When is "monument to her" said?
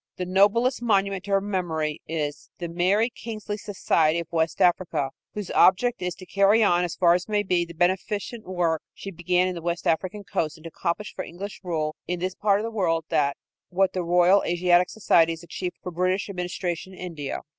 0.81-1.41